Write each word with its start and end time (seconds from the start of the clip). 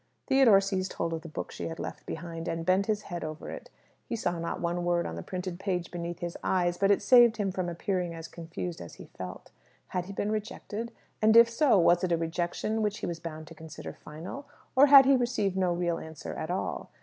Theodore 0.25 0.59
seized 0.61 0.93
hold 0.93 1.13
of 1.13 1.21
the 1.21 1.27
book 1.29 1.51
she 1.51 1.67
had 1.67 1.77
left 1.77 2.07
behind 2.07 2.47
her, 2.47 2.53
and 2.53 2.65
bent 2.65 2.87
his 2.87 3.03
head 3.03 3.23
over 3.23 3.51
it. 3.51 3.69
He 4.07 4.15
saw 4.15 4.39
not 4.39 4.59
one 4.59 4.83
word 4.83 5.05
on 5.05 5.13
the 5.15 5.21
printed 5.21 5.59
page 5.59 5.91
beneath 5.91 6.21
his 6.21 6.35
eyes, 6.43 6.79
but 6.79 6.89
it 6.89 7.03
saved 7.03 7.37
him 7.37 7.51
from 7.51 7.69
appearing 7.69 8.11
as 8.15 8.27
confused 8.27 8.81
as 8.81 8.95
he 8.95 9.11
felt. 9.15 9.51
Had 9.89 10.05
he 10.05 10.11
been 10.13 10.31
rejected? 10.31 10.91
And, 11.21 11.37
if 11.37 11.47
so, 11.47 11.77
was 11.77 12.03
it 12.03 12.11
a 12.11 12.17
rejection 12.17 12.81
which 12.81 12.97
he 12.97 13.05
was 13.05 13.19
bound 13.19 13.45
to 13.49 13.53
consider 13.53 13.93
final? 13.93 14.47
Or 14.75 14.87
had 14.87 15.05
he 15.05 15.15
received 15.15 15.55
no 15.55 15.71
real 15.71 15.99
answer 15.99 16.33
at 16.33 16.49
all? 16.49 16.89